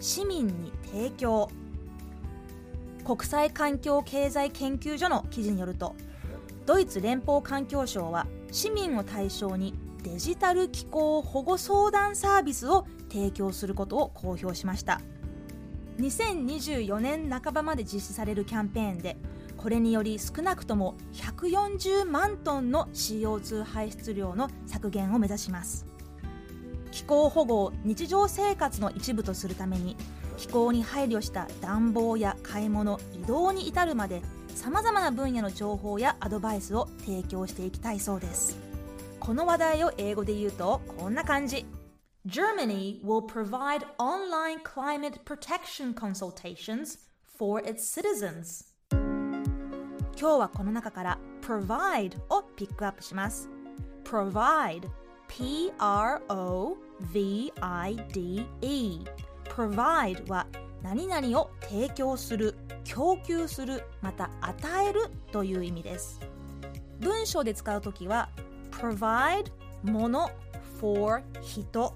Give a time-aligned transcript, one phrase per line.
[0.00, 1.48] 市民に提供。
[3.08, 5.96] 国際環境経済研究所の記事によると
[6.66, 9.72] ドイツ連邦環境省は市民を対象に
[10.02, 15.00] デジタル気候保護相談サービスを提供することを公表しました。
[15.98, 19.16] 2024年半ばまで実施されるキャンペーンで
[19.56, 25.87] これにより少なくとも140万トンの CO2 排出量の削減を目指します。
[26.90, 29.96] 気候保護を日常生活の一部とするために
[30.36, 34.22] 気候に配慮した暖房や買い物移動に至るまで
[34.54, 38.56] さまざまな分野の情報やアドバイスを提供していきたいそうです。
[39.20, 41.66] この話題を英語で言うとこんな感じ。
[42.26, 46.98] Germany will provide online climate protection consultations
[47.38, 48.66] for its citizens.
[50.18, 53.48] 今日はこの中から provide をピックアップします。
[54.04, 54.88] Provide
[55.28, 56.78] P-R-O-V-I-D-E
[59.44, 60.46] provide は
[60.82, 62.54] 何々を提供する
[62.84, 66.20] 供給するまた与えるという意味です
[67.00, 68.30] 文章で使うときは
[68.70, 69.50] provide
[69.82, 70.30] もの
[70.80, 71.94] for 人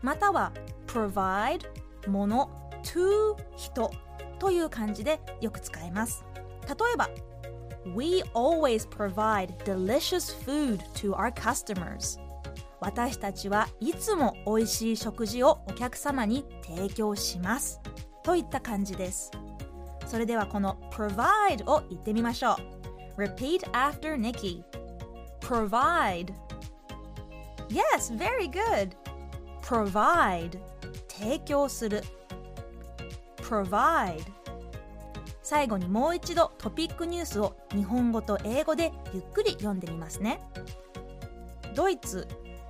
[0.00, 0.52] または
[0.86, 1.66] provide
[2.08, 3.90] もの to 人
[4.38, 6.24] という感じでよく使えます
[6.66, 7.10] 例えば
[7.84, 12.18] We always provide delicious food to our customers
[12.82, 17.80] 私たちはいつも美味しい食事をお客様に提供します。
[18.24, 19.30] といった感じです。
[20.06, 22.56] それではこの provide を言ってみましょ
[23.16, 23.22] う。
[23.22, 24.64] Repeat after Nikki.
[25.40, 26.34] Provide.
[27.68, 28.90] Yes, very good.
[29.62, 30.58] Provide.
[31.06, 32.02] 提供する。
[33.36, 34.24] Provide.
[35.44, 40.40] 最後にもう一度トピックニュースを日本語と英語でゆっくり読んでみますね。
[41.76, 42.26] ドイツ。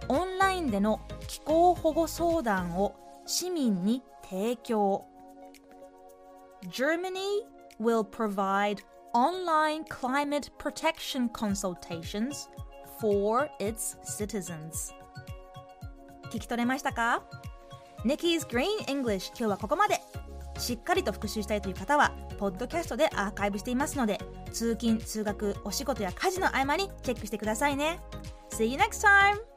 [0.09, 2.95] オンラインでの気候保護相談を
[3.27, 5.05] 市民に提供
[6.71, 7.43] Germany
[7.81, 8.79] will provide
[9.15, 12.49] online climate protection consultations
[13.01, 14.93] for its citizens
[16.31, 17.23] 聞き取れましたか
[18.05, 20.01] Nikki's Green English 今日はここまで
[20.59, 24.19] しっかりと復習したいという方はポッドキャストでアーカイブしていますので
[24.53, 28.01] 通勤通学お仕事や家事の合間にチェックしてくださいね
[28.51, 29.52] See you next time!